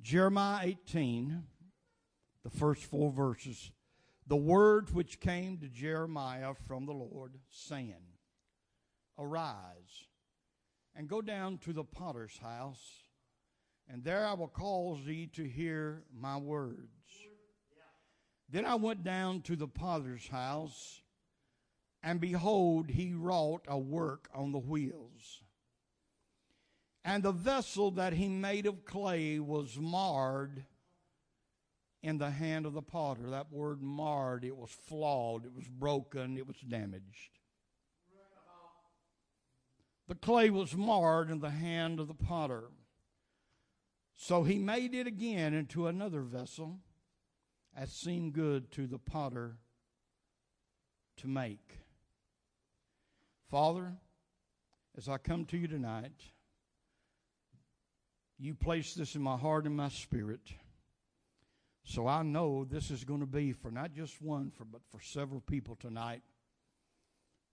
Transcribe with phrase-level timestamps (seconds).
[0.00, 1.42] Jeremiah 18,
[2.44, 3.70] the first four verses.
[4.26, 7.94] The words which came to Jeremiah from the Lord, saying,
[9.18, 10.06] Arise
[10.94, 13.04] and go down to the potter's house,
[13.88, 16.76] and there I will cause thee to hear my words.
[18.50, 21.00] Then I went down to the potter's house,
[22.02, 25.42] and behold, he wrought a work on the wheels.
[27.04, 30.64] And the vessel that he made of clay was marred
[32.02, 33.30] in the hand of the potter.
[33.30, 37.38] That word marred, it was flawed, it was broken, it was damaged.
[40.06, 42.64] The clay was marred in the hand of the potter.
[44.16, 46.80] So he made it again into another vessel
[47.76, 49.58] as seemed good to the potter
[51.18, 51.78] to make.
[53.50, 53.92] Father,
[54.96, 56.22] as I come to you tonight,
[58.38, 60.40] you place this in my heart and my spirit.
[61.84, 65.00] So I know this is going to be for not just one, for, but for
[65.00, 66.22] several people tonight.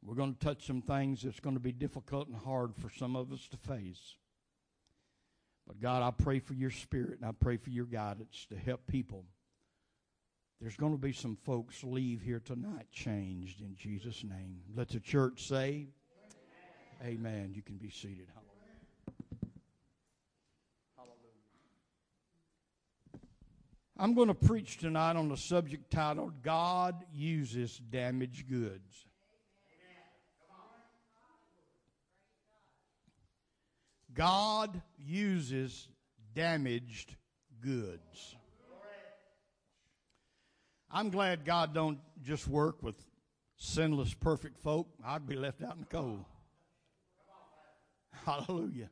[0.04, 3.16] We're going to touch some things that's going to be difficult and hard for some
[3.16, 4.16] of us to face.
[5.66, 8.86] But God, I pray for your spirit and I pray for your guidance to help
[8.86, 9.26] people.
[10.62, 14.60] There's going to be some folks leave here tonight changed in Jesus' name.
[14.76, 15.88] Let the church say,
[17.02, 17.26] Amen.
[17.26, 17.52] Amen.
[17.56, 18.28] You can be seated.
[23.98, 29.06] I'm going to preach tonight on the subject titled God Uses Damaged Goods.
[34.14, 35.88] God uses
[36.34, 37.16] damaged
[37.62, 38.36] goods.
[40.90, 42.96] I'm glad God don't just work with
[43.58, 44.88] sinless, perfect folk.
[45.06, 46.24] I'd be left out in the cold.
[48.26, 48.90] Hallelujah.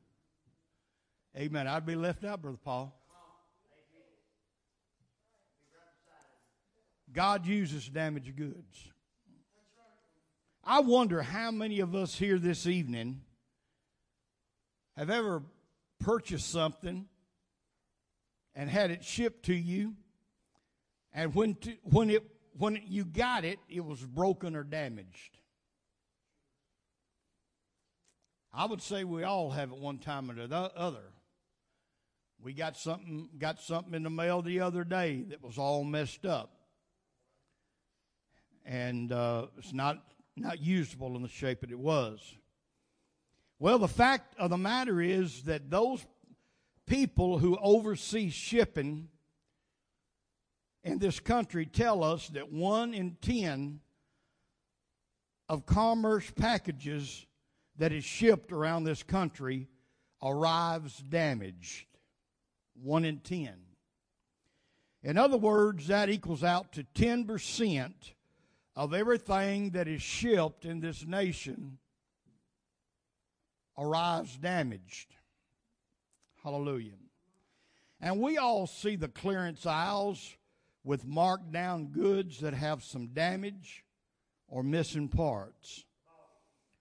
[1.38, 1.68] Amen.
[1.68, 3.03] I'd be left out, Brother Paul.
[7.14, 8.92] God uses damaged goods.
[10.64, 13.22] I wonder how many of us here this evening
[14.96, 15.44] have ever
[16.00, 17.06] purchased something
[18.56, 19.96] and had it shipped to you,
[21.14, 22.24] and when to, when it
[22.58, 25.40] when you got it, it was broken or damaged.
[28.54, 31.12] I would say we all have at one time or the other.
[32.42, 36.26] We got something got something in the mail the other day that was all messed
[36.26, 36.52] up,
[38.66, 40.04] and uh, it's not
[40.36, 42.20] not usable in the shape that it was.
[43.60, 46.06] Well, the fact of the matter is that those
[46.88, 49.10] people who oversee shipping
[50.84, 53.80] in this country tell us that one in ten
[55.48, 57.26] of commerce packages
[57.78, 59.68] that is shipped around this country
[60.22, 61.86] arrives damaged.
[62.82, 63.56] One in ten.
[65.04, 67.92] In other words, that equals out to 10%
[68.76, 71.78] of everything that is shipped in this nation
[73.78, 75.16] arrives damaged.
[76.44, 76.98] Hallelujah.
[78.02, 80.36] And we all see the clearance aisles
[80.84, 83.86] with marked down goods that have some damage
[84.48, 85.86] or missing parts.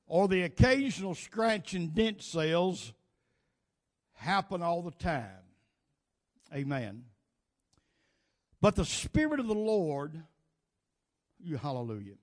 [0.07, 2.93] Or the occasional scratch and dent sales
[4.15, 5.29] happen all the time.
[6.53, 7.05] Amen.
[8.61, 10.23] But the Spirit of the Lord,
[11.43, 12.15] you hallelujah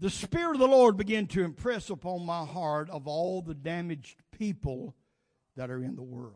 [0.00, 4.16] the Spirit of the Lord began to impress upon my heart of all the damaged
[4.32, 4.96] people
[5.56, 6.34] that are in the world.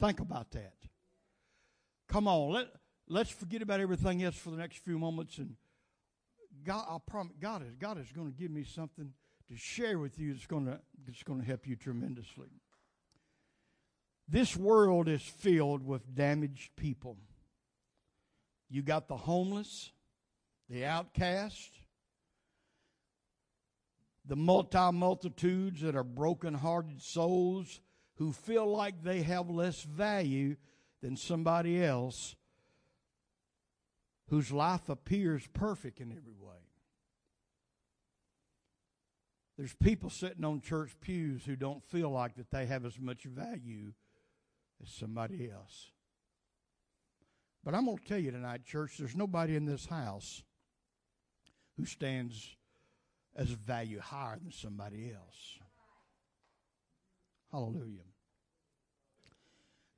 [0.00, 0.74] Think about that.
[2.08, 2.66] Come on, let,
[3.08, 5.38] let's forget about everything else for the next few moments.
[5.38, 5.54] And
[6.64, 9.12] God, I promise, God is, God is going to give me something
[9.48, 12.48] to share with you that's going to, that's going to help you tremendously.
[14.28, 17.16] This world is filled with damaged people.
[18.68, 19.90] You got the homeless
[20.68, 21.70] the outcast,
[24.24, 27.80] the multi multitudes that are broken hearted souls
[28.16, 30.56] who feel like they have less value
[31.00, 32.34] than somebody else
[34.28, 36.56] whose life appears perfect in every way.
[39.56, 43.24] There's people sitting on church pews who don't feel like that they have as much
[43.24, 43.94] value
[44.82, 45.90] as somebody else.
[47.64, 50.42] But I'm going to tell you tonight, church, there's nobody in this house
[51.76, 52.56] who stands
[53.36, 55.58] as a value higher than somebody else.
[57.52, 58.02] Hallelujah.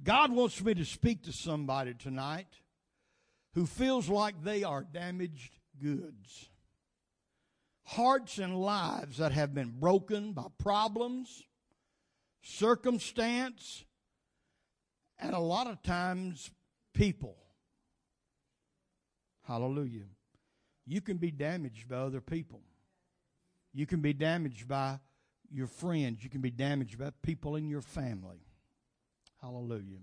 [0.03, 2.47] God wants me to speak to somebody tonight
[3.55, 6.49] who feels like they are damaged goods.
[7.83, 11.43] Hearts and lives that have been broken by problems,
[12.43, 13.85] circumstance,
[15.19, 16.51] And a lot of times,
[16.95, 17.37] people,
[19.51, 20.05] hallelujah,
[20.87, 22.61] you can be damaged by other people.
[23.73, 25.01] You can be damaged by
[25.53, 26.23] your friends.
[26.23, 28.39] You can be damaged by people in your family.
[29.43, 29.99] Hallelujah.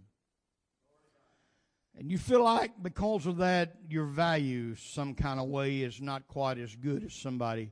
[1.98, 6.28] And you feel like because of that, your value, some kind of way, is not
[6.28, 7.72] quite as good as somebody.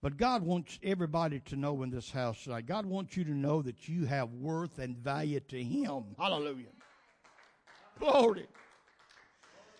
[0.00, 2.66] But God wants everybody to know in this house tonight.
[2.66, 6.04] God wants you to know that you have worth and value to Him.
[6.18, 6.72] Hallelujah.
[7.98, 8.46] Glory.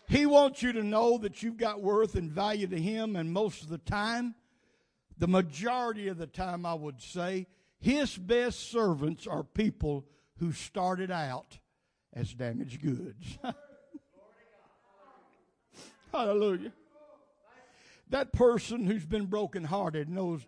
[0.07, 3.63] He wants you to know that you've got worth and value to Him, and most
[3.63, 4.35] of the time,
[5.19, 7.47] the majority of the time, I would say,
[7.81, 10.05] His best servants are people
[10.39, 11.59] who started out
[12.13, 13.39] as damaged goods.
[16.13, 16.73] Hallelujah.
[18.11, 20.47] That person who's been brokenhearted knows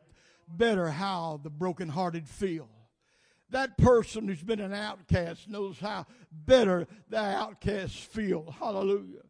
[0.48, 2.68] better how the brokenhearted feel.
[3.50, 8.54] That person who's been an outcast knows how better the outcasts feel.
[8.58, 9.22] Hallelujah.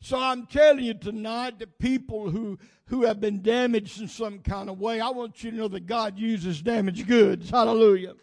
[0.00, 4.70] So I'm telling you tonight that people who, who have been damaged in some kind
[4.70, 7.50] of way, I want you to know that God uses damaged goods.
[7.50, 8.14] Hallelujah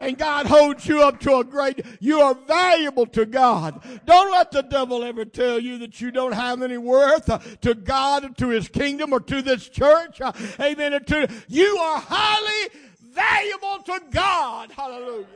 [0.00, 3.80] and God holds you up to a great, you are valuable to God.
[4.06, 8.24] Don't let the devil ever tell you that you don't have any worth to God,
[8.24, 10.20] or to his kingdom, or to this church.
[10.58, 11.04] Amen.
[11.04, 12.80] To, you are highly
[13.12, 14.72] valuable to God.
[14.72, 15.26] Hallelujah.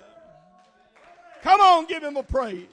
[1.42, 2.66] Come on, give him a praise.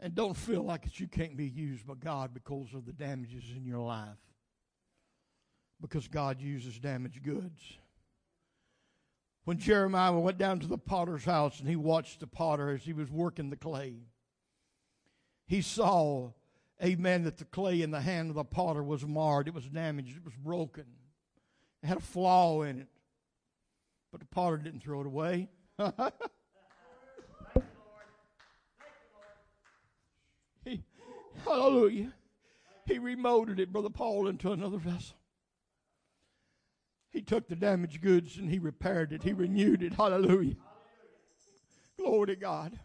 [0.00, 3.64] And don't feel like you can't be used by God because of the damages in
[3.64, 4.16] your life
[5.80, 7.78] because God uses damaged goods.
[9.44, 12.92] When Jeremiah went down to the potter's house and he watched the potter as he
[12.92, 13.94] was working the clay,
[15.46, 16.32] he saw,
[16.84, 20.16] amen, that the clay in the hand of the potter was marred, it was damaged,
[20.16, 20.84] it was broken,
[21.82, 22.88] it had a flaw in it.
[24.12, 25.48] But the potter didn't throw it away.
[30.64, 30.82] he,
[31.44, 32.12] hallelujah.
[32.86, 35.16] He remolded it, Brother Paul, into another vessel.
[37.10, 39.22] He took the damaged goods and he repaired it.
[39.22, 39.94] He renewed it.
[39.94, 40.56] Hallelujah.
[41.98, 42.78] Glory to God.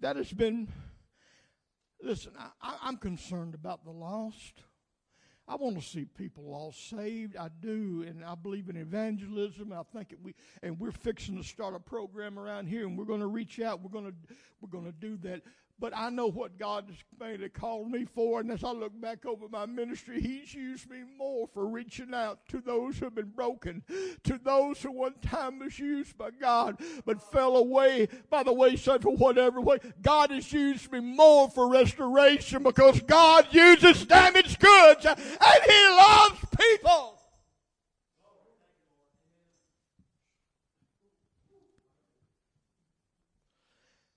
[0.00, 0.68] That has been,
[2.02, 4.62] listen, I, am concerned about the lost.
[5.46, 7.36] I want to see people all saved.
[7.36, 9.72] I do, and I believe in evangelism.
[9.72, 13.04] I think it, we and we're fixing to start a program around here, and we're
[13.04, 13.82] going to reach out.
[13.82, 14.14] We're going to
[14.62, 15.42] we're going to do that.
[15.78, 19.26] But I know what God has made called me for, and as I look back
[19.26, 23.32] over my ministry, He's used me more for reaching out to those who have been
[23.34, 23.82] broken,
[24.22, 29.02] to those who one time was used by God but fell away by the wayside
[29.02, 29.78] for whatever way.
[30.00, 36.40] God has used me more for restoration because God uses damaged goods and He loves
[36.56, 37.18] people.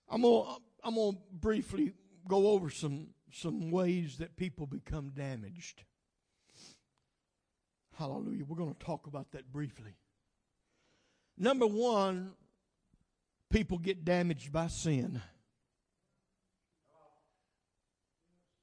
[0.10, 0.58] I'm gonna
[0.88, 1.92] I'm going to briefly
[2.30, 5.84] go over some, some ways that people become damaged.
[7.98, 8.46] Hallelujah.
[8.48, 9.98] We're going to talk about that briefly.
[11.38, 12.32] Number one,
[13.50, 15.22] people get damaged by sin.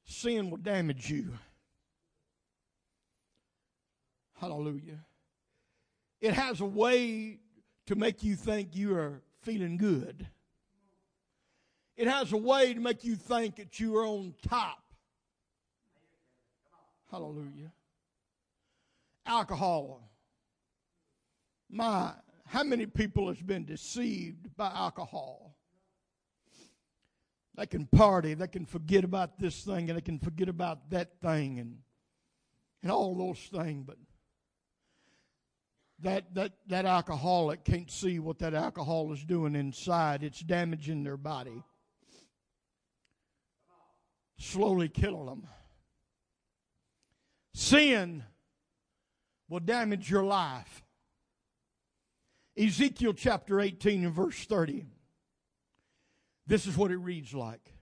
[0.06, 1.35] Sin will damage you.
[4.41, 5.05] Hallelujah.
[6.22, 7.41] It has a way
[7.84, 10.27] to make you think you are feeling good.
[11.96, 14.82] It has a way to make you think that you are on top.
[17.10, 17.72] Hallelujah.
[19.24, 20.10] Alcohol.
[21.70, 22.13] My,
[22.46, 25.56] how many people has been deceived by alcohol?
[27.56, 31.20] They can party, they can forget about this thing, and they can forget about that
[31.22, 31.79] thing, and
[32.82, 33.84] and all those things.
[33.86, 33.96] But
[36.01, 40.24] that that that alcoholic can't see what that alcohol is doing inside.
[40.24, 41.63] It's damaging their body
[44.38, 45.46] slowly killing them.
[47.55, 48.24] Sin
[49.48, 50.82] will damage your life.
[52.56, 54.84] Ezekiel chapter 18 and verse 30.
[56.46, 57.72] This is what it reads like.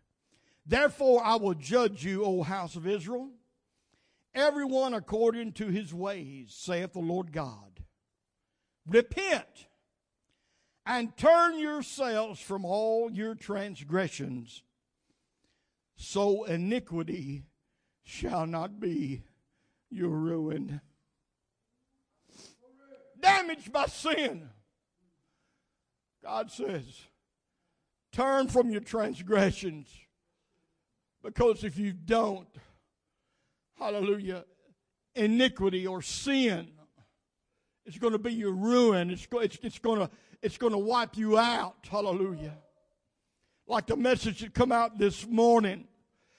[0.64, 3.30] Therefore I will judge you, O house of Israel,
[4.34, 7.80] everyone according to his ways, saith the Lord God.
[8.86, 9.66] Repent
[10.86, 14.62] and turn yourselves from all your transgressions
[15.96, 17.44] so iniquity
[18.02, 19.22] shall not be
[19.90, 20.80] your ruin.
[23.20, 24.48] Damaged by sin.
[26.24, 26.84] God says,
[28.12, 29.88] turn from your transgressions.
[31.22, 32.48] Because if you don't,
[33.78, 34.44] hallelujah,
[35.14, 36.70] iniquity or sin
[37.84, 39.10] It's going to be your ruin.
[39.10, 41.86] It's, it's, it's going to, it's going to wipe you out.
[41.90, 42.56] Hallelujah.
[43.72, 45.88] Like the message that come out this morning.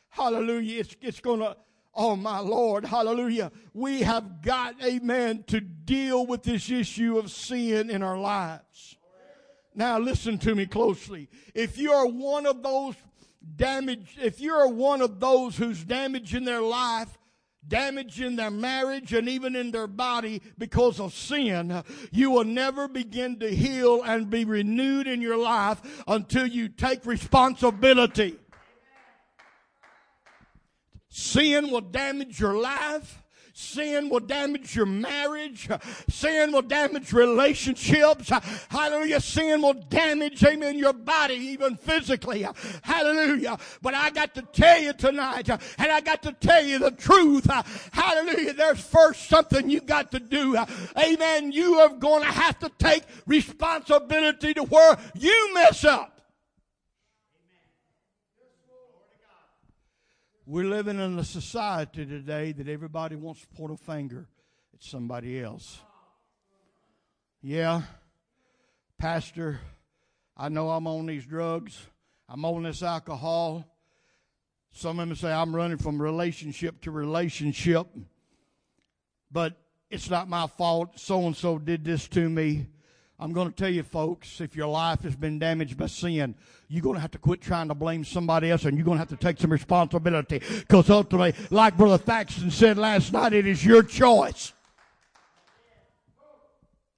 [0.10, 0.82] Hallelujah.
[0.82, 1.58] It's, it's going to,
[1.96, 2.86] oh my Lord.
[2.86, 3.52] Hallelujah.
[3.74, 8.98] We have got, amen, to deal with this issue of sin in our lives.
[9.74, 11.28] Now listen to me closely.
[11.56, 12.94] If you are one of those
[13.56, 17.18] damaged, if you're one of those who's damaged in their life,
[17.68, 22.88] damage in their marriage and even in their body because of sin, you will never
[22.88, 28.38] begin to heal and be renewed in your life until you take responsibility.
[31.10, 33.23] Sin will damage your life.
[33.56, 35.70] Sin will damage your marriage.
[36.10, 38.32] Sin will damage relationships.
[38.70, 39.22] Hallelujah.
[39.22, 42.48] Sin will damage, amen, your body, even physically.
[42.82, 43.60] Hallelujah.
[43.82, 47.48] But I got to tell you tonight, and I got to tell you the truth.
[47.92, 48.54] Hallelujah.
[48.54, 50.58] There's first something you got to do.
[50.98, 51.52] Amen.
[51.52, 56.22] You are going to have to take responsibility to where you mess up.
[60.46, 64.28] We're living in a society today that everybody wants to point a finger
[64.74, 65.80] at somebody else.
[67.42, 67.84] Yeah,
[68.98, 69.62] Pastor,
[70.36, 71.88] I know I'm on these drugs,
[72.28, 73.64] I'm on this alcohol.
[74.74, 77.88] Some of them say I'm running from relationship to relationship,
[79.32, 79.56] but
[79.90, 81.00] it's not my fault.
[81.00, 82.68] So and so did this to me.
[83.20, 86.36] I'm going to tell you, folks, if your life has been damaged by sin,
[86.68, 89.00] you're going to have to quit trying to blame somebody else and you're going to
[89.00, 90.40] have to take some responsibility.
[90.40, 94.52] Because ultimately, like Brother Thaxton said last night, it is your choice.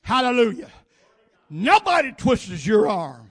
[0.01, 0.72] Hallelujah.
[1.50, 3.25] Nobody twists your arm.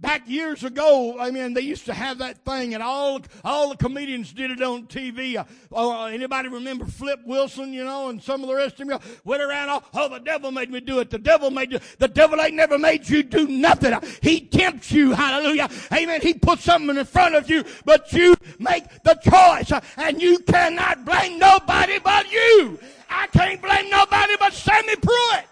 [0.00, 3.76] Back years ago, I mean, they used to have that thing, and all all the
[3.76, 5.36] comedians did it on TV.
[5.36, 8.86] Uh, oh, uh, anybody remember Flip Wilson, you know, and some of the rest of
[8.86, 11.10] them went around, oh, oh, the devil made me do it.
[11.10, 11.80] The devil made you.
[11.98, 13.92] The devil ain't never made you do nothing.
[13.92, 15.14] Uh, he tempts you.
[15.14, 15.68] Hallelujah.
[15.92, 16.20] Amen.
[16.20, 20.38] He puts something in front of you, but you make the choice, uh, and you
[20.38, 22.78] cannot blame nobody but you.
[23.10, 25.46] I can't blame nobody but Sammy Pruitt.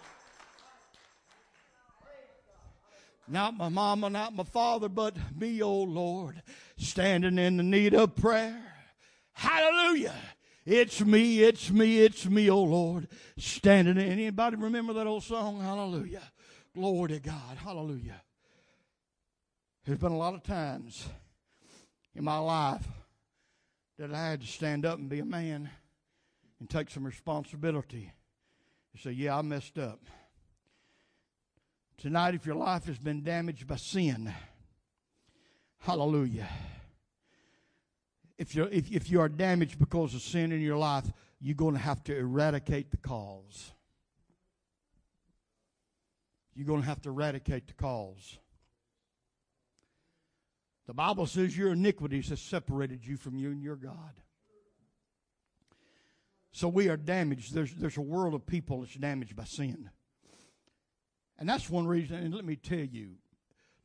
[3.29, 6.43] Not my mama, not my father, but me, oh Lord,
[6.77, 8.63] standing in the need of prayer.
[9.33, 10.15] Hallelujah.
[10.65, 14.13] It's me, it's me, it's me, oh Lord, standing in.
[14.13, 15.61] Anybody remember that old song?
[15.61, 16.23] Hallelujah.
[16.75, 17.57] Glory to God.
[17.57, 18.21] Hallelujah.
[19.85, 21.07] There's been a lot of times
[22.15, 22.87] in my life
[23.99, 25.71] that I had to stand up and be a man
[26.59, 28.13] and take some responsibility
[28.93, 30.01] and say, Yeah, I messed up.
[31.99, 34.33] Tonight, if your life has been damaged by sin,
[35.79, 36.49] hallelujah.
[38.37, 41.11] If, you're, if, if you are damaged because of sin in your life,
[41.41, 43.73] you're going to have to eradicate the cause.
[46.55, 48.39] You're going to have to eradicate the cause.
[50.87, 54.21] The Bible says your iniquities have separated you from you and your God.
[56.53, 57.55] So we are damaged.
[57.55, 59.91] There's, there's a world of people that's damaged by sin.
[61.39, 63.11] And that's one reason, and let me tell you,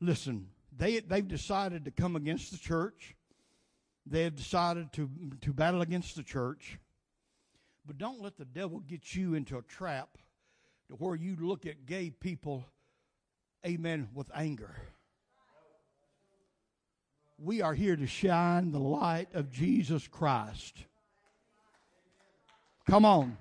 [0.00, 3.14] listen, they, they've decided to come against the church.
[4.06, 5.10] They have decided to,
[5.42, 6.78] to battle against the church.
[7.86, 10.16] But don't let the devil get you into a trap
[10.88, 12.64] to where you look at gay people,
[13.66, 14.74] amen, with anger.
[17.38, 20.84] We are here to shine the light of Jesus Christ.
[22.88, 23.36] Come on.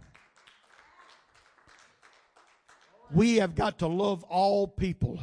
[3.14, 5.20] We have got to love all people.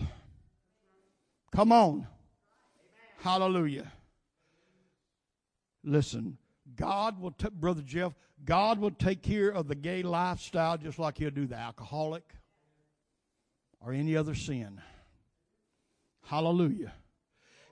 [1.52, 2.06] Come on.
[3.20, 3.90] Hallelujah.
[5.82, 6.38] Listen,
[6.76, 8.12] God will, t- Brother Jeff,
[8.44, 12.34] God will take care of the gay lifestyle just like He'll do the alcoholic
[13.80, 14.80] or any other sin.
[16.26, 16.92] Hallelujah.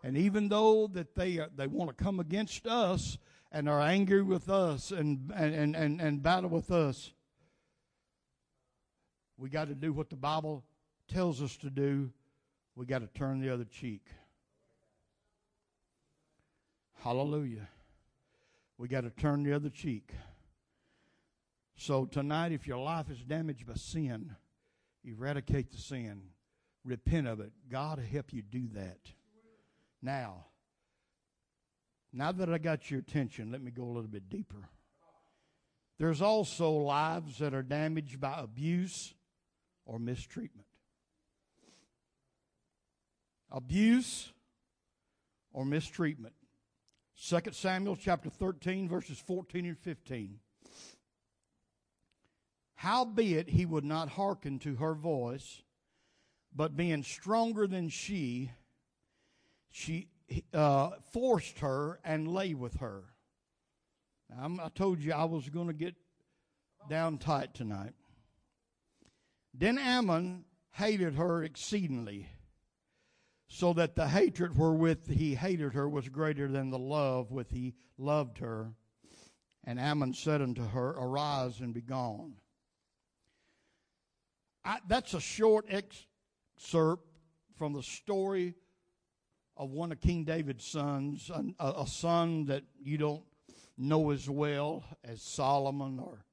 [0.02, 3.18] And even though that they are, they want to come against us
[3.52, 7.12] and are angry with us and, and, and, and battle with us,
[9.38, 10.64] we got to do what the Bible
[11.08, 12.10] tells us to do.
[12.74, 14.06] We got to turn the other cheek.
[17.02, 17.68] Hallelujah.
[18.78, 20.12] We got to turn the other cheek.
[21.76, 24.34] So tonight, if your life is damaged by sin,
[25.04, 26.22] eradicate the sin.
[26.84, 27.52] Repent of it.
[27.70, 28.98] God will help you do that.
[30.02, 30.46] Now,
[32.12, 34.68] now that I got your attention, let me go a little bit deeper.
[35.98, 39.14] There's also lives that are damaged by abuse
[39.86, 40.66] or mistreatment.
[43.50, 44.32] Abuse
[45.52, 46.34] or mistreatment.
[47.28, 50.38] 2 Samuel chapter 13, verses 14 and 15.
[52.74, 55.62] Howbeit he would not hearken to her voice,
[56.54, 58.50] but being stronger than she,
[59.70, 60.08] she
[60.52, 63.04] uh, forced her and lay with her.
[64.28, 65.94] Now, i told you I was going to get
[66.90, 67.94] down tight tonight.
[69.58, 72.28] Then Amnon hated her exceedingly,
[73.48, 77.74] so that the hatred wherewith he hated her was greater than the love with he
[77.96, 78.74] loved her.
[79.64, 82.34] And Amnon said unto her, Arise and be gone.
[84.62, 87.08] I, that's a short excerpt
[87.56, 88.54] from the story
[89.56, 93.24] of one of King David's sons, a, a son that you don't
[93.78, 96.25] know as well as Solomon or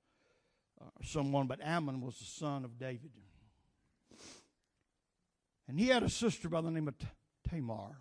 [0.84, 3.12] Uh, someone, but Amnon was the son of David.
[5.68, 6.96] And he had a sister by the name of
[7.50, 7.98] Tamar.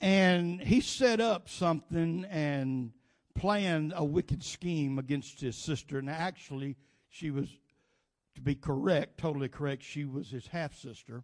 [0.00, 2.92] And he set up something and
[3.34, 5.98] planned a wicked scheme against his sister.
[5.98, 6.76] And actually,
[7.08, 7.48] she was,
[8.34, 11.22] to be correct, totally correct, she was his half sister.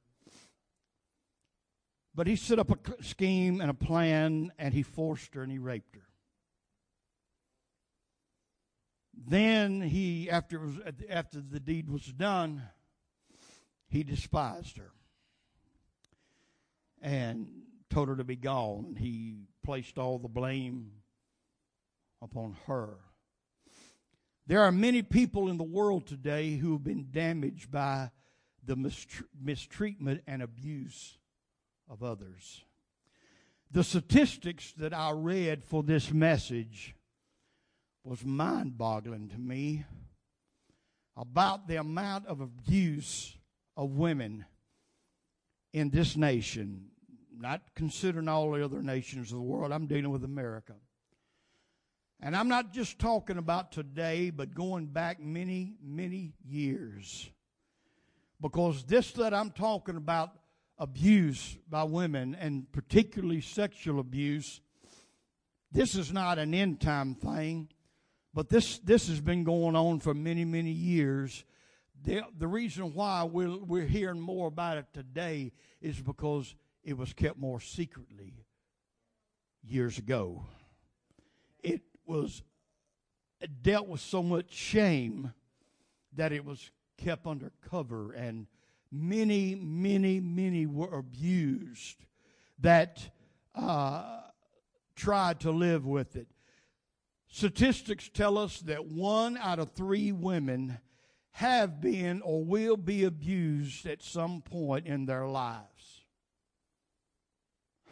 [2.15, 5.59] But he set up a scheme and a plan, and he forced her and he
[5.59, 6.08] raped her.
[9.27, 10.79] Then he, after, was,
[11.11, 12.63] after the deed was done,
[13.89, 14.93] he despised her
[17.01, 17.49] and
[17.91, 18.97] told her to be gone.
[18.99, 20.93] He placed all the blame
[22.23, 22.97] upon her.
[24.47, 28.11] There are many people in the world today who have been damaged by
[28.65, 28.77] the
[29.39, 31.19] mistreatment and abuse
[31.89, 32.65] of others.
[33.71, 36.95] The statistics that I read for this message
[38.09, 39.85] was mind boggling to me
[41.15, 43.37] about the amount of abuse
[43.77, 44.47] of women
[45.75, 46.87] in this nation,
[47.39, 49.73] not considering all the other nations of the world.
[49.73, 50.73] I'm dealing with America.
[52.21, 57.29] And I'm not just talking about today, but going back many, many years.
[58.41, 60.33] Because this that I'm talking about,
[60.79, 64.63] abuse by women, and particularly sexual abuse,
[65.71, 67.69] this is not an end time thing,
[68.39, 71.45] but this, this has been going on for many, many years.
[72.05, 77.13] The, the reason why we're, we're hearing more about it today is because it was
[77.13, 78.45] kept more secretly
[79.65, 80.45] years ago.
[81.65, 82.45] It was
[83.41, 85.33] it dealt with so much shame
[86.15, 88.47] that it was kept under cover, and
[88.93, 92.05] many, many, many were abused
[92.61, 93.01] that
[93.57, 94.21] uh,
[94.95, 96.29] tried to live with it.
[97.31, 100.79] Statistics tell us that one out of three women
[101.33, 106.05] have been or will be abused at some point in their lives.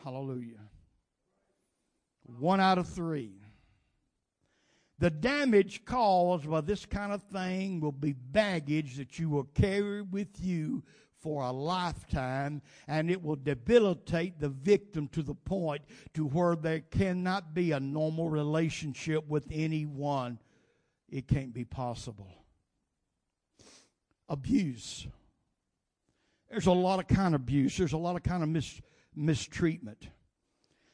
[0.02, 0.68] Hallelujah.
[2.22, 3.42] One out of three.
[4.98, 10.00] The damage caused by this kind of thing will be baggage that you will carry
[10.00, 10.82] with you
[11.26, 15.82] for a lifetime and it will debilitate the victim to the point
[16.14, 20.38] to where there cannot be a normal relationship with anyone.
[21.08, 22.30] It can't be possible
[24.28, 25.08] abuse.
[26.48, 27.76] There's a lot of kind of abuse.
[27.76, 28.80] There's a lot of kind of mis-
[29.16, 30.06] mistreatment.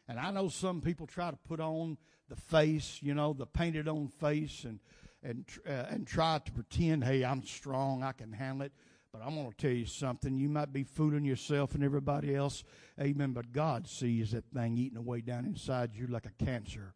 [0.08, 1.98] And I know some people try to put on
[2.30, 4.80] the face, you know, the painted on face and
[5.22, 8.72] and uh, and try to pretend, hey, I'm strong, I can handle it.
[9.12, 10.38] But I'm going to tell you something.
[10.38, 12.64] You might be fooling yourself and everybody else.
[12.98, 13.32] Amen.
[13.32, 16.94] But God sees that thing eating away down inside you like a cancer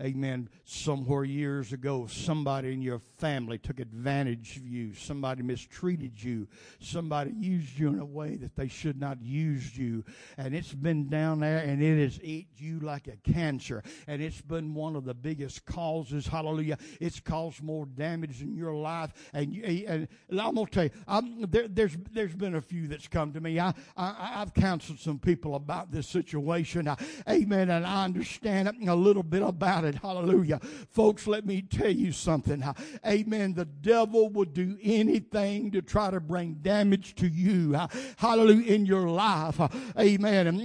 [0.00, 6.46] amen, somewhere years ago, somebody in your family took advantage of you, somebody mistreated you,
[6.80, 10.04] somebody used you in a way that they should not use you,
[10.36, 14.40] and it's been down there and it has eaten you like a cancer, and it's
[14.40, 19.52] been one of the biggest causes, hallelujah, it's caused more damage in your life, and,
[19.52, 23.32] you, and I'm to tell you, I'm, there, there's, there's been a few that's come
[23.32, 23.58] to me.
[23.58, 26.96] I, I, I've counseled some people about this situation, I,
[27.28, 29.96] amen, and I understand a little bit about it it.
[29.96, 30.60] Hallelujah.
[30.90, 32.62] Folks, let me tell you something.
[33.06, 33.54] Amen.
[33.54, 37.78] The devil will do anything to try to bring damage to you.
[38.16, 38.72] Hallelujah.
[38.72, 39.60] In your life.
[39.98, 40.46] Amen.
[40.46, 40.60] And,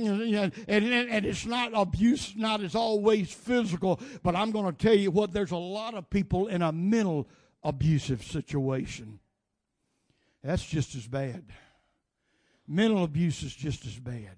[0.68, 5.34] and, it's not abuse, not as always physical, but I'm going to tell you what,
[5.34, 7.28] there's a lot of people in a mental
[7.64, 9.20] abusive situation.
[10.44, 11.46] That's just as bad.
[12.68, 14.36] Mental abuse is just as bad.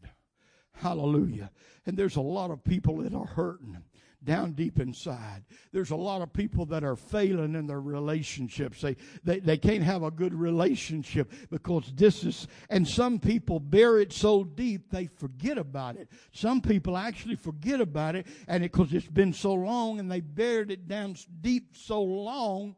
[0.74, 1.52] Hallelujah.
[1.86, 3.78] And there's a lot of people that are hurting
[4.26, 5.44] down deep inside.
[5.72, 8.82] There's a lot of people that are failing in their relationships.
[8.82, 14.04] They, they, they can't have a good relationship because this is, and some people bury
[14.04, 16.10] it so deep they forget about it.
[16.32, 20.22] Some people actually forget about it and because it, it's been so long and they
[20.22, 22.76] buried it down deep so long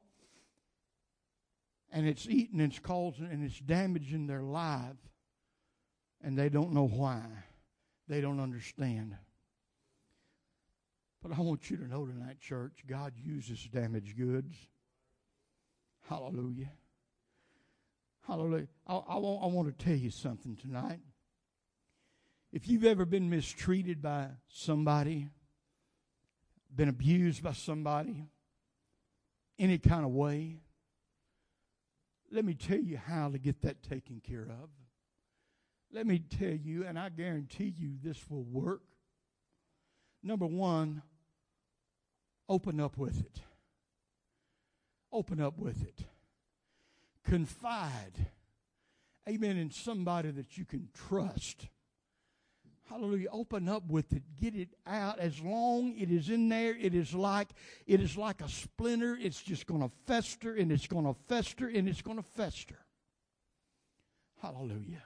[1.91, 4.97] and it's eating it's causing and it's damaging their life
[6.21, 7.23] and they don't know why.
[8.07, 9.15] They don't understand.
[11.21, 14.55] But I want you to know tonight, church, God uses damaged goods.
[16.07, 16.71] Hallelujah.
[18.27, 18.67] Hallelujah.
[18.85, 20.99] I, I, want, I want to tell you something tonight.
[22.51, 25.29] If you've ever been mistreated by somebody,
[26.73, 28.25] been abused by somebody,
[29.59, 30.57] any kind of way,
[32.31, 34.69] let me tell you how to get that taken care of.
[35.91, 38.81] Let me tell you, and I guarantee you this will work.
[40.23, 41.01] Number one,
[42.49, 43.41] open up with it.
[45.11, 46.05] Open up with it.
[47.23, 48.27] Confide,
[49.27, 51.67] amen, in somebody that you can trust.
[52.89, 53.27] Hallelujah.
[53.33, 54.23] Open up with it.
[54.39, 55.19] Get it out.
[55.19, 57.49] As long it is in there, it is like
[57.85, 59.17] it is like a splinter.
[59.19, 62.77] It's just going to fester and it's going to fester and it's going to fester.
[64.41, 65.03] Hallelujah.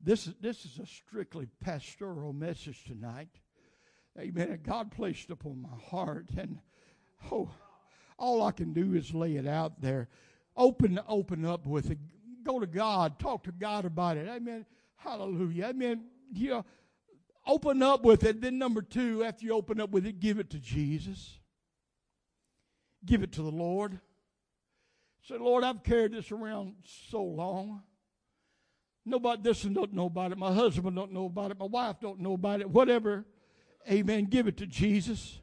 [0.00, 3.40] This is this is a strictly pastoral message tonight.
[4.18, 4.58] Amen.
[4.62, 6.58] God placed it upon my heart and
[7.30, 7.50] oh
[8.18, 10.08] all I can do is lay it out there.
[10.56, 11.98] Open open up with it.
[12.44, 13.18] Go to God.
[13.18, 14.28] Talk to God about it.
[14.28, 14.66] Amen.
[14.96, 15.66] Hallelujah.
[15.66, 16.64] Amen know,
[17.46, 18.40] open up with it.
[18.40, 21.38] Then number two, after you open up with it, give it to Jesus.
[23.04, 24.00] Give it to the Lord.
[25.22, 26.74] Say, Lord, I've carried this around
[27.10, 27.82] so long.
[29.04, 30.38] Nobody this and don't know about it.
[30.38, 31.58] My husband don't know about it.
[31.58, 32.70] My wife don't know about it.
[32.70, 33.24] Whatever.
[33.90, 34.24] Amen.
[34.26, 35.40] Give it to Jesus.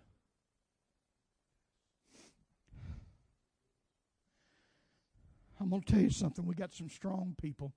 [5.59, 6.45] I'm going to tell you something.
[6.45, 7.73] We got some strong people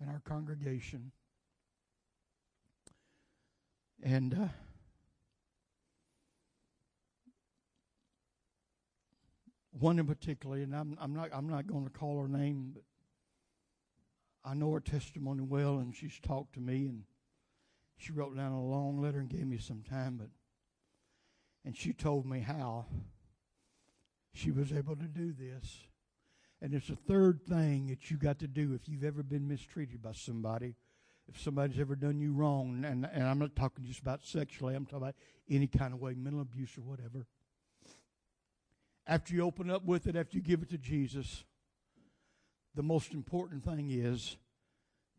[0.00, 1.10] in our congregation.
[4.02, 4.48] And uh,
[9.72, 12.84] one in particular, and I'm, I'm not I'm not going to call her name, but
[14.44, 17.02] I know her testimony well, and she's talked to me, and
[18.00, 20.28] she wrote down a long letter and gave me some time, but
[21.64, 22.86] and she told me how
[24.32, 25.78] she was able to do this.
[26.62, 30.02] And it's a third thing that you got to do if you've ever been mistreated
[30.02, 30.74] by somebody
[31.32, 34.84] if somebody's ever done you wrong, and, and I'm not talking just about sexually, I'm
[34.84, 35.14] talking about
[35.48, 37.26] any kind of way, mental abuse or whatever.
[39.06, 41.44] After you open up with it, after you give it to Jesus,
[42.74, 44.36] the most important thing is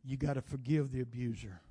[0.04, 1.62] you got to forgive the abuser.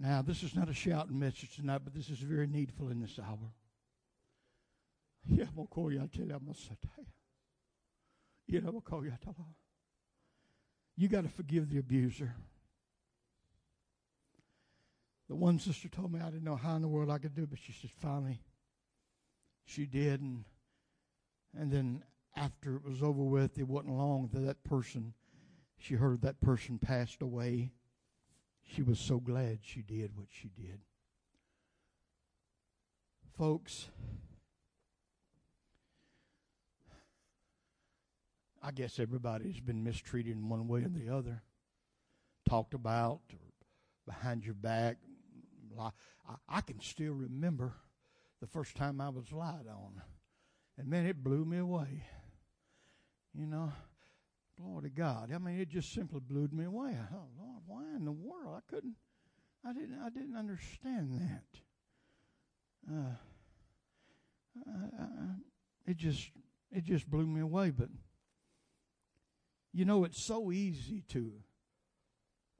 [0.00, 3.18] Now, this is not a shouting message tonight, but this is very needful in this
[3.18, 3.52] hour.
[5.26, 6.00] Yeah, I'm to call you.
[6.00, 6.76] I tell you, I'm to say,
[8.46, 8.82] you know,
[10.96, 12.32] you got to forgive the abuser.
[15.28, 17.42] The one sister told me I didn't know how in the world I could do
[17.42, 18.40] it, but she said finally
[19.64, 20.20] she did.
[20.20, 20.44] And,
[21.58, 22.04] and then
[22.36, 25.12] after it was over with, it wasn't long that that person,
[25.76, 27.72] she heard that person passed away.
[28.68, 30.80] She was so glad she did what she did.
[33.36, 33.88] Folks,
[38.62, 41.42] I guess everybody's been mistreated in one way or the other,
[42.48, 43.38] talked about or
[44.06, 44.98] behind your back.
[45.78, 45.90] I,
[46.48, 47.72] I can still remember
[48.40, 50.02] the first time I was lied on.
[50.76, 52.04] And man, it blew me away.
[53.34, 53.72] You know,
[54.60, 55.30] glory to God.
[55.34, 56.96] I mean, it just simply blew me away.
[57.38, 58.56] Lord, why in the world?
[58.56, 58.96] I couldn't,
[59.64, 61.60] I didn't, I didn't understand that.
[62.90, 63.14] Uh,
[64.66, 65.06] I, I,
[65.86, 66.30] it just,
[66.70, 67.70] it just blew me away.
[67.70, 67.88] But
[69.72, 71.32] you know, it's so easy to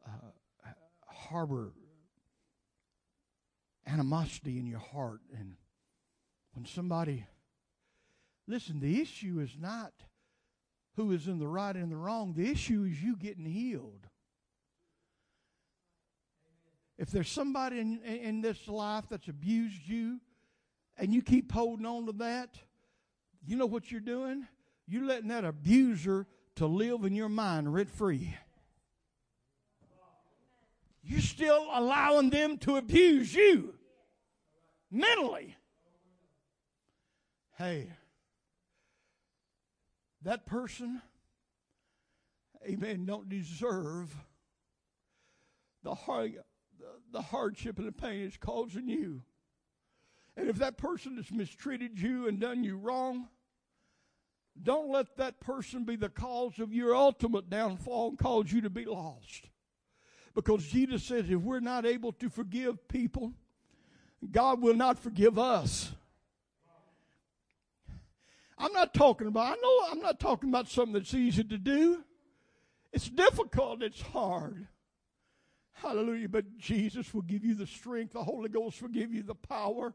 [0.06, 0.70] uh,
[1.06, 1.72] harbor
[3.87, 5.20] animosity in your heart.
[5.37, 5.56] And
[6.52, 7.26] when somebody,
[8.46, 9.92] listen, the issue is not
[10.98, 14.08] who is in the right and the wrong, the issue is you getting healed.
[16.98, 20.18] If there's somebody in, in this life that's abused you
[20.96, 22.58] and you keep holding on to that,
[23.46, 24.48] you know what you're doing?
[24.88, 28.37] You're letting that abuser to live in your mind rent free.
[31.04, 33.74] You're still allowing them to abuse you
[34.90, 35.54] mentally.
[37.56, 37.92] Hey,
[40.29, 41.01] that person,
[42.69, 44.14] amen, don't deserve
[45.83, 46.35] the, hard,
[47.11, 49.23] the hardship and the pain it's causing you.
[50.37, 53.29] And if that person has mistreated you and done you wrong,
[54.62, 58.71] don't let that person be the cause of your ultimate downfall and cause you to
[58.71, 59.49] be lost.
[60.35, 63.33] Because Jesus says if we're not able to forgive people,
[64.31, 65.93] God will not forgive us.
[68.59, 72.03] I'm not talking about, I know I'm not talking about something that's easy to do.
[72.92, 74.66] It's difficult, it's hard.
[75.75, 76.29] Hallelujah.
[76.29, 79.94] But Jesus will give you the strength, the Holy Ghost will give you the power,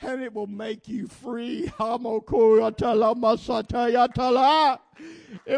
[0.00, 1.72] and it will make you free.
[1.76, 2.00] It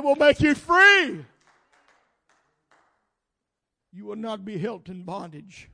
[0.03, 1.25] will make you free.
[3.93, 5.69] You will not be held in bondage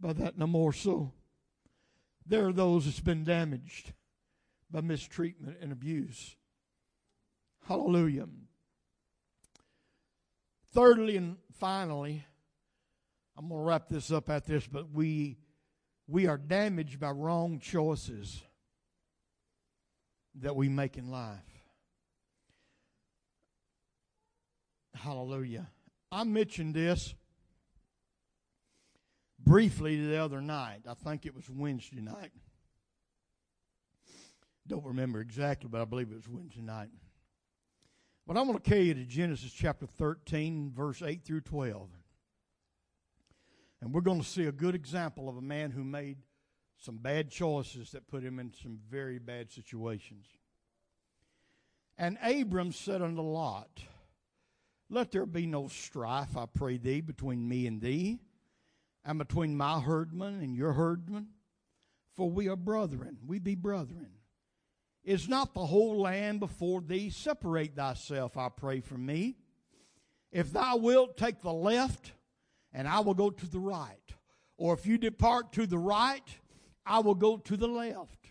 [0.00, 1.12] by that no more so.
[2.26, 3.92] There are those that's been damaged
[4.72, 6.36] by mistreatment and abuse.
[7.68, 8.26] Hallelujah.
[10.72, 12.24] Thirdly and finally,
[13.36, 15.38] I'm going to wrap this up at this, but we
[16.08, 18.42] we are damaged by wrong choices
[20.40, 21.38] that we make in life.
[24.94, 25.68] Hallelujah.
[26.10, 27.14] I mentioned this
[29.38, 30.82] briefly the other night.
[30.88, 32.32] I think it was Wednesday night.
[34.66, 36.90] Don't remember exactly, but I believe it was Wednesday night.
[38.26, 41.88] But I'm going to carry you to Genesis chapter 13, verse 8 through 12.
[43.80, 46.18] And we're going to see a good example of a man who made
[46.78, 50.26] some bad choices that put him in some very bad situations.
[51.98, 53.82] And Abram said unto Lot,
[54.88, 58.20] Let there be no strife, I pray thee, between me and thee,
[59.04, 61.28] and between my herdmen and your herdmen,
[62.14, 64.10] for we are brethren, we be brethren.
[65.04, 67.10] Is not the whole land before thee?
[67.10, 69.36] Separate thyself, I pray, from me.
[70.30, 72.12] If thou wilt take the left,
[72.72, 73.96] and I will go to the right.
[74.56, 76.22] Or if you depart to the right,
[76.86, 78.28] I will go to the left.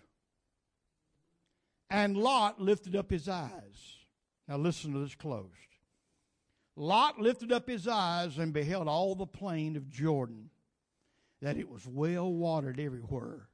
[1.89, 3.97] And Lot lifted up his eyes.
[4.47, 5.49] Now listen to this closed.
[6.77, 10.49] Lot lifted up his eyes and beheld all the plain of Jordan,
[11.41, 13.49] that it was well watered everywhere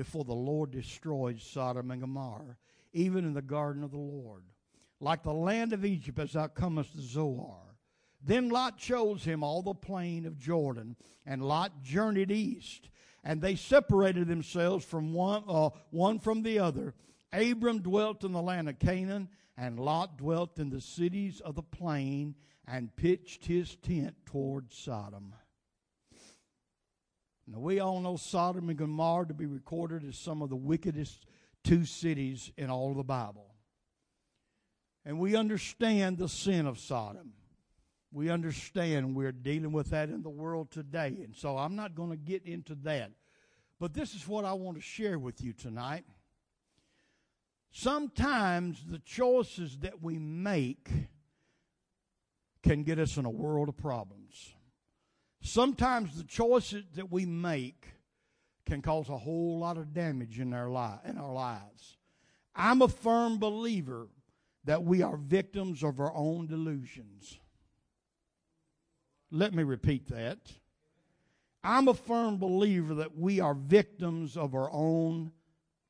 [0.00, 2.56] before the Lord destroyed Sodom and Gomorrah,
[2.94, 4.44] even in the garden of the Lord,
[4.98, 7.76] like the land of Egypt as thou comest to Zoar.
[8.24, 12.88] Then Lot chose him all the plain of Jordan, and Lot journeyed east,
[13.24, 16.94] and they separated themselves from one, uh, one from the other.
[17.30, 21.62] Abram dwelt in the land of Canaan, and Lot dwelt in the cities of the
[21.62, 22.36] plain,
[22.66, 25.34] and pitched his tent toward Sodom.
[27.50, 31.26] Now, we all know Sodom and Gomorrah to be recorded as some of the wickedest
[31.64, 33.54] two cities in all of the Bible.
[35.04, 37.32] And we understand the sin of Sodom
[38.12, 41.18] we understand we're dealing with that in the world today.
[41.22, 43.12] And so I'm not going to get into that.
[43.78, 46.04] But this is what I want to share with you tonight.
[47.70, 50.90] Sometimes the choices that we make
[52.62, 54.54] can get us in a world of problems.
[55.42, 57.86] Sometimes the choices that we make
[58.66, 61.96] can cause a whole lot of damage in our, li- in our lives.
[62.54, 64.08] I'm a firm believer
[64.64, 67.38] that we are victims of our own delusions.
[69.30, 70.38] Let me repeat that.
[71.62, 75.32] I'm a firm believer that we are victims of our own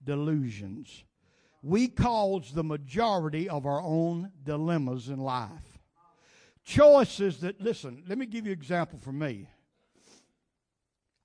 [0.02, 1.04] delusions.
[1.62, 5.69] We cause the majority of our own dilemmas in life.
[6.64, 9.48] Choices that, listen, let me give you an example for me.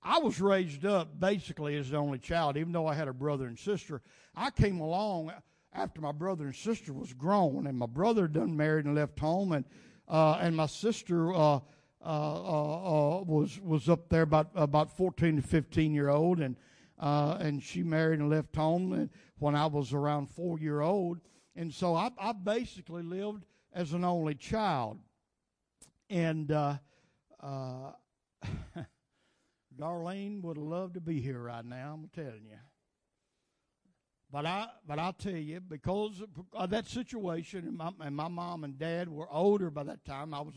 [0.02, 3.46] I was raised up basically as the only child, even though I had a brother
[3.46, 4.02] and sister.
[4.36, 5.32] I came along
[5.72, 9.52] after my brother and sister was grown, and my brother done married and left home,
[9.52, 9.64] and
[10.08, 11.60] uh, and my sister uh, uh,
[12.04, 16.56] uh, uh, was was up there about about 14 to 15 year old, and
[17.00, 21.18] uh, and she married and left home when I was around four year old,
[21.56, 24.98] and so I, I basically lived as an only child,
[26.08, 26.74] and uh,
[27.40, 27.92] uh,
[29.78, 31.94] Darlene would love to be here right now.
[31.94, 32.58] I'm telling you.
[34.30, 38.64] But I, but I'll tell you, because of that situation, and my, and my mom
[38.64, 40.34] and dad were older by that time.
[40.34, 40.54] I was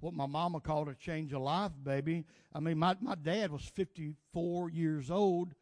[0.00, 2.24] what my mama called a change of life, baby.
[2.54, 5.54] I mean, my, my dad was 54 years old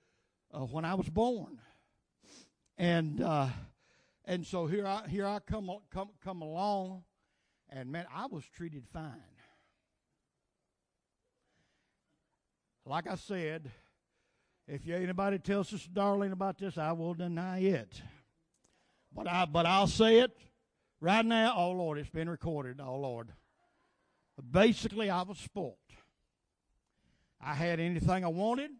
[0.54, 1.58] uh, when I was born.
[2.76, 3.48] And, uh,
[4.24, 7.02] and so here I, here I come, come, come along,
[7.70, 9.12] and man, I was treated fine.
[12.84, 13.70] Like I said,
[14.66, 18.00] if anybody tells us, darling, about this, I will deny it.
[19.14, 20.36] But I, but I'll say it
[21.00, 21.54] right now.
[21.56, 22.80] Oh Lord, it's been recorded.
[22.82, 23.28] Oh Lord.
[24.50, 25.76] Basically, I was spoilt.
[27.40, 28.70] I had anything I wanted.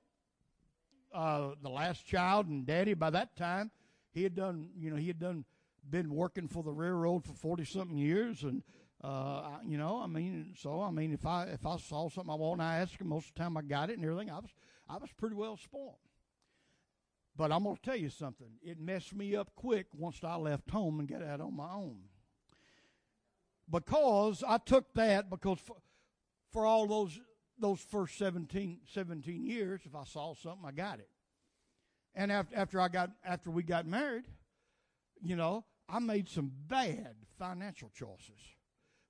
[1.12, 3.70] Uh, the last child and daddy by that time,
[4.12, 5.44] he had done, you know, he had done,
[5.88, 8.42] been working for the railroad for 40 something years.
[8.42, 8.62] And,
[9.02, 12.37] uh, you know, I mean, so, I mean, if I, if I saw something I
[12.37, 14.30] wanted, I asked him most of the time I got it and everything.
[14.30, 14.50] I was,
[14.88, 15.94] I was pretty well spoiled.
[17.37, 18.48] But I'm going to tell you something.
[18.61, 21.98] It messed me up quick once I left home and got out on my own.
[23.70, 25.76] Because I took that because for,
[26.52, 27.20] for all those
[27.61, 31.08] those first 17, 17 years, if I saw something, I got it.
[32.14, 34.24] And after, after I got after we got married,
[35.22, 38.40] you know, I made some bad financial choices.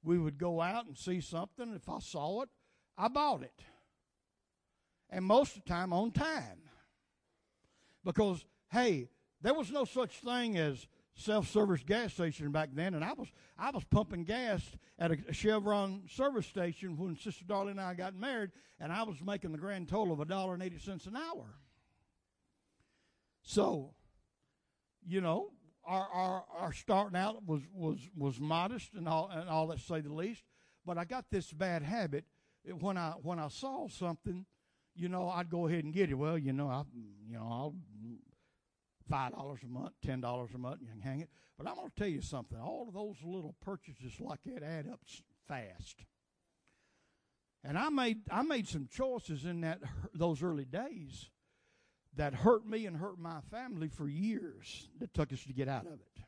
[0.03, 1.75] We would go out and see something.
[1.75, 2.49] If I saw it,
[2.97, 3.65] I bought it.
[5.11, 6.63] And most of the time on time.
[8.05, 9.09] Because, hey,
[9.43, 13.71] there was no such thing as self-service gas station back then, and I was I
[13.71, 14.63] was pumping gas
[14.99, 19.21] at a Chevron service station when Sister Darlene and I got married, and I was
[19.21, 21.59] making the grand total of a dollar and eighty cents an hour.
[23.43, 23.95] So,
[25.07, 25.51] you know,
[25.88, 30.01] our, our, our starting out was, was, was modest and all, and all that, say
[30.01, 30.42] the least.
[30.85, 32.24] But I got this bad habit.
[32.81, 34.44] When I, when I saw something,
[34.94, 36.14] you know, I'd go ahead and get it.
[36.14, 36.83] Well, you know, I,
[37.27, 37.74] you know, I'll
[39.09, 41.31] five dollars a month, ten dollars a month, you can hang it.
[41.57, 42.59] But I'm going to tell you something.
[42.59, 45.01] All of those little purchases like that add up
[45.46, 46.05] fast.
[47.64, 49.81] And I made I made some choices in that
[50.14, 51.31] those early days
[52.16, 55.87] that hurt me and hurt my family for years that took us to get out
[55.87, 56.23] of it.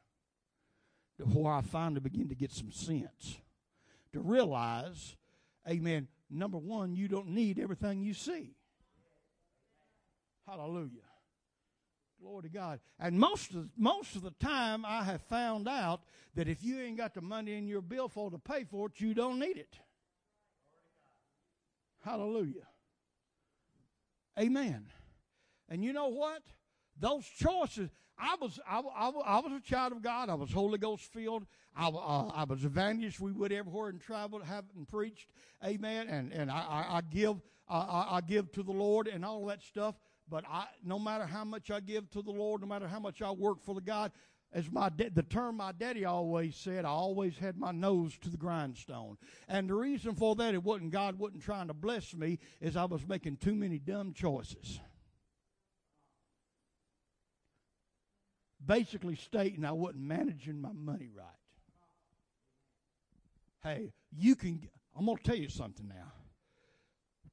[1.19, 3.39] Before I finally begin to get some sense.
[4.13, 5.17] To realize,
[5.69, 8.55] amen, number one, you don't need everything you see.
[10.47, 11.03] Hallelujah.
[12.21, 12.81] Glory to God.
[12.99, 16.03] And most of, most of the time, I have found out
[16.35, 19.15] that if you ain't got the money in your billfold to pay for it, you
[19.15, 19.77] don't need it.
[22.05, 22.67] Hallelujah.
[24.39, 24.87] Amen.
[25.71, 26.43] And you know what?
[26.99, 27.91] Those choices.
[28.19, 30.29] I was I, I, I was a child of God.
[30.29, 31.47] I was Holy Ghost filled.
[31.75, 33.21] I, uh, I was evangelist.
[33.21, 35.29] We would everywhere and traveled, have and preached.
[35.65, 36.09] Amen.
[36.09, 37.37] And and I, I, I give
[37.69, 39.95] I, I give to the Lord and all that stuff.
[40.29, 43.23] But I, no matter how much I give to the Lord, no matter how much
[43.23, 44.13] I work for the God,
[44.53, 48.37] as my the term my daddy always said, I always had my nose to the
[48.37, 49.17] grindstone.
[49.49, 52.85] And the reason for that, it wasn't God wasn't trying to bless me, is I
[52.85, 54.81] was making too many dumb choices.
[58.65, 61.27] Basically stating I wasn't managing my money right.
[63.63, 66.13] Hey, you can, I'm going to tell you something now.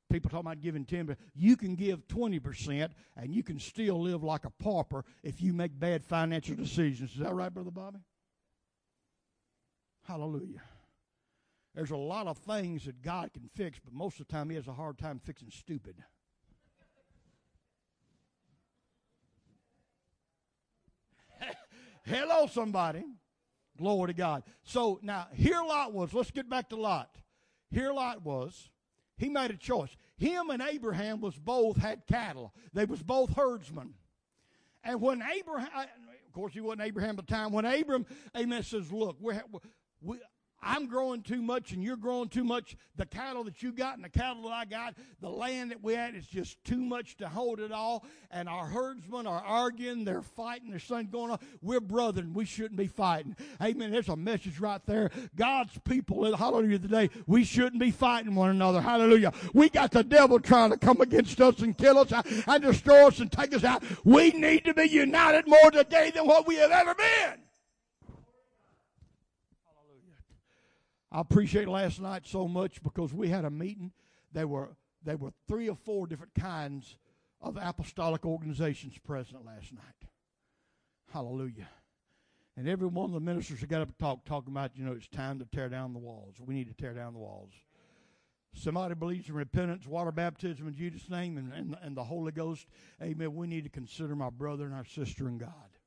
[0.09, 4.23] People talking about giving 10, but you can give 20% and you can still live
[4.23, 7.11] like a pauper if you make bad financial decisions.
[7.11, 7.99] Is that right, Brother Bobby?
[10.07, 10.61] Hallelujah.
[11.75, 14.55] There's a lot of things that God can fix, but most of the time He
[14.55, 15.95] has a hard time fixing stupid.
[22.07, 23.03] Hello, somebody.
[23.77, 24.43] Glory to God.
[24.63, 26.13] So now, here Lot was.
[26.13, 27.09] Let's get back to Lot.
[27.69, 28.69] Here Lot was.
[29.17, 29.89] He made a choice.
[30.17, 32.53] Him and Abraham was both had cattle.
[32.73, 33.93] They was both herdsmen.
[34.83, 37.51] And when Abraham, of course, he wasn't Abraham at the time.
[37.51, 39.41] When Abram, Amen, says, "Look, we're,
[40.01, 40.17] we,
[40.61, 42.75] I'm growing too much and you're growing too much.
[42.95, 45.93] The cattle that you got and the cattle that I got, the land that we
[45.93, 48.05] had is just too much to hold it all.
[48.31, 51.39] And our herdsmen are arguing, they're fighting, there's something going on.
[51.61, 53.35] We're brethren, we shouldn't be fighting.
[53.61, 53.91] Amen.
[53.91, 55.11] There's a message right there.
[55.35, 58.81] God's people, hallelujah, today, we shouldn't be fighting one another.
[58.81, 59.33] Hallelujah.
[59.53, 62.11] We got the devil trying to come against us and kill us
[62.47, 63.83] and destroy us and take us out.
[64.03, 67.46] We need to be united more today than what we have ever been.
[71.17, 73.91] I appreciate last night so much because we had a meeting.
[74.33, 76.95] There were there were three or four different kinds
[77.41, 80.09] of apostolic organizations present last night.
[81.11, 81.69] Hallelujah.
[82.55, 84.91] And every one of the ministers that got up and talked, talking about, you know,
[84.91, 86.35] it's time to tear down the walls.
[86.39, 87.53] We need to tear down the walls.
[88.53, 92.67] Somebody believes in repentance, water baptism in Jesus' name, and, and, and the Holy Ghost.
[93.01, 93.33] Amen.
[93.33, 95.79] We need to consider my brother and our sister in God.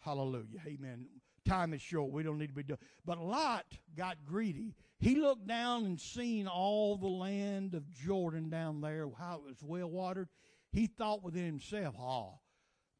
[0.00, 0.60] Hallelujah.
[0.66, 1.06] Amen
[1.44, 2.12] time is short.
[2.12, 2.78] We don't need to be doing.
[3.04, 4.74] But Lot got greedy.
[4.98, 9.62] He looked down and seen all the land of Jordan down there, how it was
[9.62, 10.28] well watered.
[10.72, 12.40] He thought within himself, "Oh,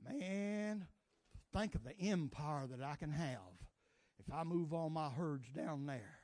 [0.02, 0.88] man,
[1.52, 3.66] think of the empire that I can have
[4.18, 6.18] if I move all my herds down there."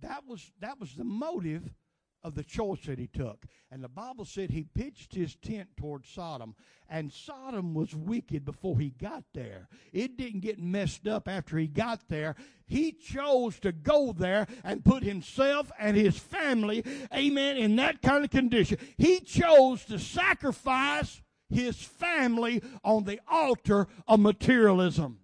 [0.00, 1.74] That was that was the motive
[2.22, 3.46] of the choice that he took.
[3.70, 6.54] And the Bible said he pitched his tent toward Sodom.
[6.88, 9.68] And Sodom was wicked before he got there.
[9.92, 12.34] It didn't get messed up after he got there.
[12.66, 18.24] He chose to go there and put himself and his family, amen, in that kind
[18.24, 18.78] of condition.
[18.98, 25.19] He chose to sacrifice his family on the altar of materialism.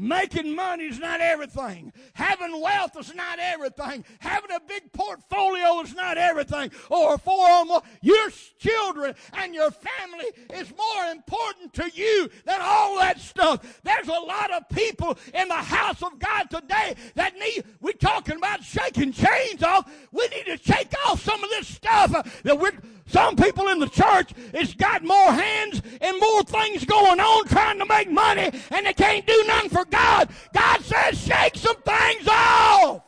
[0.00, 1.92] Making money is not everything.
[2.12, 4.04] Having wealth is not everything.
[4.20, 6.70] Having a big portfolio is not everything.
[6.88, 7.82] Or four or more.
[8.00, 8.30] Your
[8.60, 13.80] children and your family is more important to you than all that stuff.
[13.82, 18.36] There's a lot of people in the house of God today that need, we're talking
[18.36, 19.90] about shaking chains off.
[20.12, 22.70] We need to shake off some of this stuff that we're,
[23.08, 27.78] some people in the church it's got more hands and more things going on trying
[27.78, 30.28] to make money and they can't do nothing for God.
[30.52, 33.02] God says shake some things off.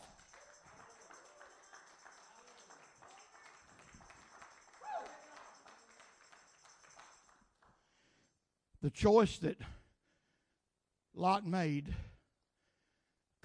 [8.82, 9.58] The choice that
[11.14, 11.94] Lot made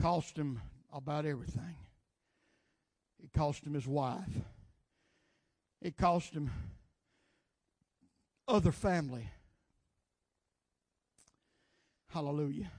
[0.02, 0.62] cost him
[0.94, 1.76] about everything.
[3.22, 4.24] It cost him his wife.
[5.86, 6.50] It cost him
[8.48, 9.30] other family.
[12.10, 12.72] Hallelujah.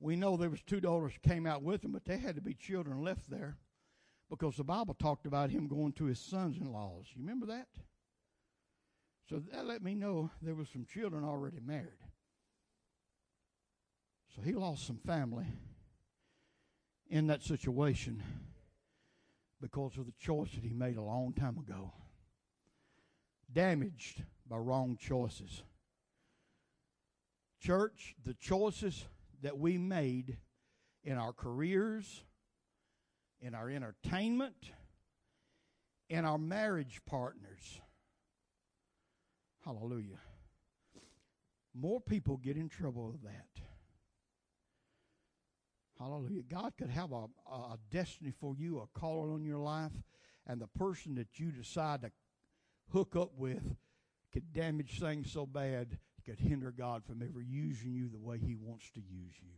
[0.00, 2.54] We know there was two daughters came out with him, but they had to be
[2.54, 3.56] children left there
[4.28, 7.04] because the Bible talked about him going to his sons-in-laws.
[7.14, 7.68] You remember that?
[9.30, 12.02] So that let me know there was some children already married.
[14.34, 15.46] So he lost some family
[17.08, 18.24] in that situation
[19.60, 21.92] because of the choice that he made a long time ago.
[23.52, 25.62] Damaged by wrong choices.
[27.60, 29.06] Church, the choices
[29.42, 30.38] that we made
[31.04, 32.24] in our careers,
[33.40, 34.72] in our entertainment,
[36.08, 37.80] in our marriage partners.
[39.64, 40.18] Hallelujah.
[41.74, 43.67] More people get in trouble with that.
[45.98, 46.42] Hallelujah.
[46.48, 49.92] God could have a, a destiny for you, a calling on your life,
[50.46, 52.12] and the person that you decide to
[52.92, 53.76] hook up with
[54.32, 58.38] could damage things so bad it could hinder God from ever using you the way
[58.38, 59.50] He wants to use you.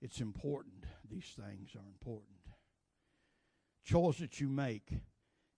[0.00, 0.84] It's important.
[1.10, 2.38] These things are important.
[3.84, 4.90] Choice that you make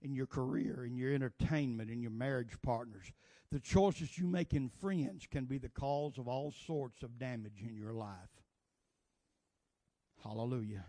[0.01, 3.11] in your career, in your entertainment, in your marriage partners,
[3.51, 7.61] the choices you make in friends can be the cause of all sorts of damage
[7.67, 8.38] in your life.
[10.23, 10.85] Hallelujah.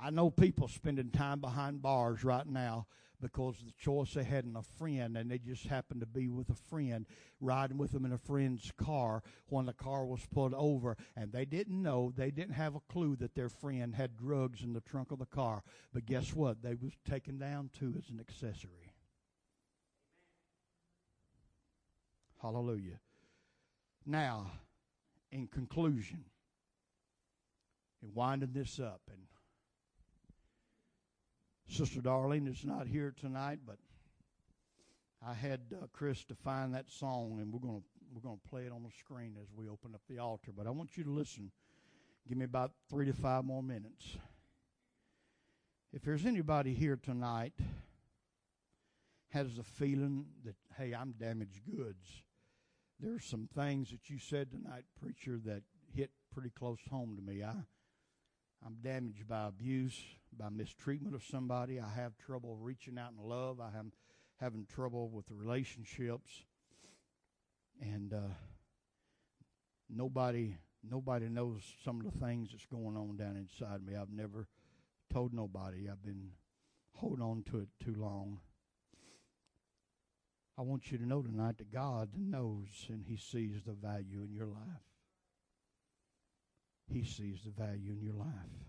[0.00, 2.86] I know people spending time behind bars right now
[3.20, 6.28] because of the choice they had in a friend and they just happened to be
[6.28, 7.04] with a friend
[7.40, 11.44] riding with them in a friend's car when the car was pulled over and they
[11.44, 15.10] didn't know they didn't have a clue that their friend had drugs in the trunk
[15.10, 15.62] of the car.
[15.92, 16.62] But guess what?
[16.62, 18.92] They was taken down too as an accessory.
[22.40, 23.00] Hallelujah.
[24.06, 24.52] Now
[25.32, 26.24] in conclusion
[28.02, 29.00] and winding this up.
[29.10, 29.22] And
[31.68, 33.76] Sister Darlene is not here tonight, but
[35.26, 37.84] I had uh, Chris to find that song, and we're going to
[38.14, 40.50] we're to play it on the screen as we open up the altar.
[40.56, 41.50] But I want you to listen.
[42.26, 44.16] Give me about three to five more minutes.
[45.92, 47.54] If there's anybody here tonight
[49.30, 52.22] has a feeling that hey, I'm damaged goods.
[53.00, 55.62] There's some things that you said tonight, preacher, that
[55.94, 57.42] hit pretty close home to me.
[57.42, 57.52] I
[58.64, 59.98] I'm damaged by abuse,
[60.36, 61.80] by mistreatment of somebody.
[61.80, 63.60] I have trouble reaching out in love.
[63.60, 63.92] I am
[64.40, 66.44] having trouble with the relationships,
[67.80, 68.34] and uh,
[69.88, 70.56] nobody
[70.88, 73.94] nobody knows some of the things that's going on down inside me.
[73.96, 74.48] I've never
[75.12, 75.88] told nobody.
[75.90, 76.30] I've been
[76.94, 78.40] holding on to it too long.
[80.58, 84.32] I want you to know tonight that God knows and He sees the value in
[84.32, 84.82] your life.
[86.90, 88.68] He sees the value in your life.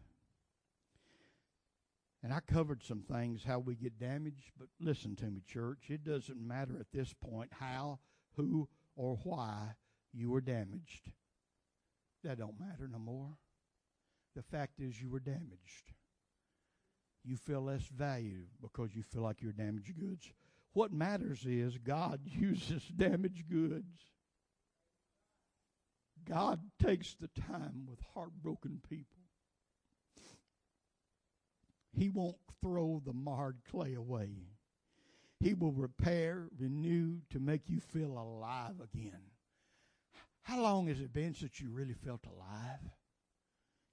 [2.22, 5.90] And I covered some things, how we get damaged, but listen to me, church.
[5.90, 8.00] It doesn't matter at this point how,
[8.36, 9.76] who, or why
[10.14, 11.12] you were damaged.
[12.24, 13.38] That don't matter no more.
[14.36, 15.94] The fact is you were damaged.
[17.24, 20.34] You feel less value because you feel like you're damaged goods.
[20.74, 24.12] What matters is God uses damaged goods.
[26.28, 29.18] God takes the time with heartbroken people.
[31.92, 34.30] He won't throw the marred clay away.
[35.40, 39.22] He will repair, renew to make you feel alive again.
[40.44, 42.80] How long has it been since you really felt alive?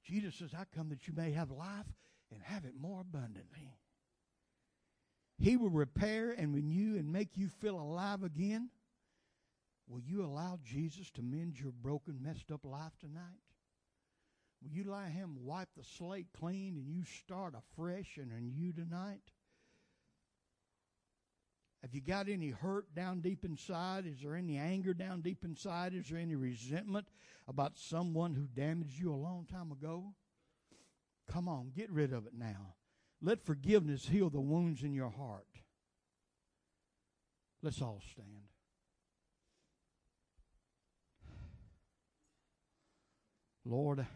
[0.05, 1.87] Jesus says, I come that you may have life
[2.33, 3.77] and have it more abundantly.
[5.39, 8.71] He will repair and renew and make you feel alive again.
[9.89, 13.23] Will you allow Jesus to mend your broken, messed up life tonight?
[14.63, 19.21] Will you allow Him wipe the slate clean and you start afresh and anew tonight?
[21.83, 24.07] Have you got any hurt down deep inside?
[24.07, 25.95] Is there any anger down deep inside?
[25.95, 27.07] Is there any resentment
[27.47, 30.15] about someone who damaged you a long time ago?
[31.31, 32.75] Come on, get rid of it now.
[33.23, 35.47] Let forgiveness heal the wounds in your heart.
[37.63, 38.49] Let's all stand.
[43.69, 44.07] Lord,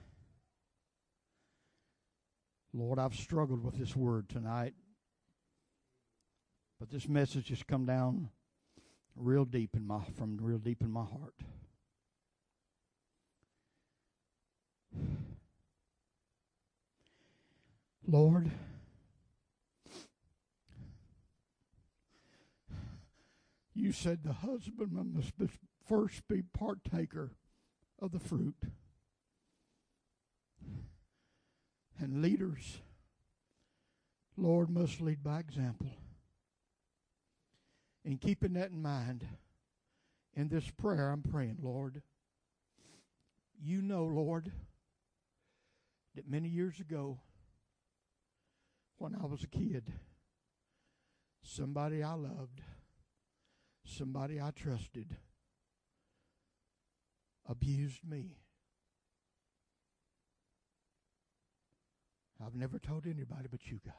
[2.73, 4.75] Lord, I've struggled with this word tonight.
[6.79, 8.31] But this message has come down
[9.17, 11.35] real deep in my from real deep in my heart.
[18.07, 18.51] Lord,
[23.75, 25.33] you said the husbandman must
[25.87, 27.33] first be partaker
[28.01, 28.57] of the fruit.
[31.99, 32.79] And leaders,
[34.37, 35.91] Lord, must lead by example.
[38.05, 39.27] And keeping that in mind,
[40.35, 42.03] in this prayer, I'm praying, Lord,
[43.63, 44.51] you know, Lord,
[46.15, 47.19] that many years ago,
[48.97, 49.93] when I was a kid,
[51.43, 52.63] somebody I loved,
[53.85, 55.17] somebody I trusted,
[57.49, 58.37] abused me.
[62.45, 63.95] I've never told anybody but you, God.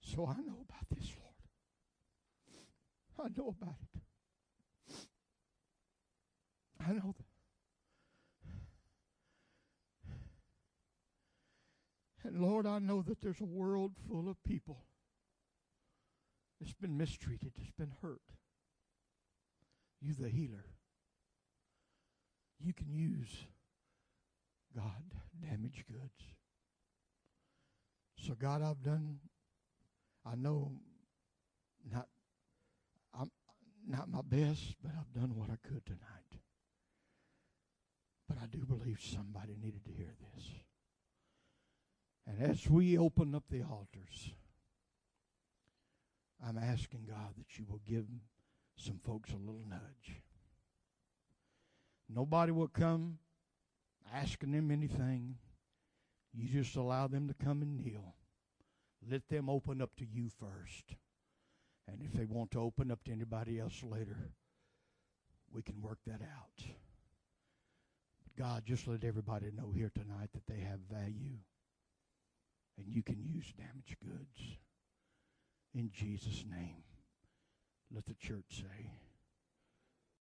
[0.00, 1.34] So I know about this, Lord.
[3.18, 4.00] I know about it.
[6.86, 7.24] I know that.
[12.24, 14.82] And Lord, I know that there's a world full of people
[16.60, 18.22] that's been mistreated, that's been hurt.
[20.00, 20.66] You, the healer,
[22.58, 23.46] you can use
[24.74, 25.04] God
[25.40, 26.34] damaged goods.
[28.16, 29.18] So, God, I've done
[30.26, 30.72] I know
[31.92, 32.08] not
[33.18, 33.30] I'm
[33.86, 36.40] not my best, but I've done what I could tonight.
[38.26, 40.46] But I do believe somebody needed to hear this.
[42.26, 44.32] And as we open up the altars,
[46.44, 48.06] I'm asking God that you will give
[48.76, 50.22] some folks a little nudge.
[52.08, 53.18] Nobody will come
[54.12, 55.36] asking them anything.
[56.32, 58.14] You just allow them to come and kneel.
[59.08, 60.96] Let them open up to you first.
[61.86, 64.30] And if they want to open up to anybody else later,
[65.52, 66.64] we can work that out.
[68.24, 71.38] But God, just let everybody know here tonight that they have value
[72.76, 74.58] and you can use damaged goods.
[75.74, 76.82] In Jesus' name,
[77.94, 78.90] let the church say,